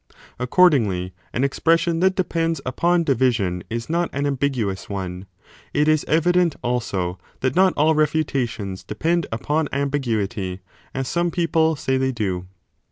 [0.39, 5.27] Accordingly an expression that depends upon division is not an ambiguous one.
[5.75, 10.61] It is evident also that not all refutations depend upon ambiguity
[10.95, 12.47] as some people say they do.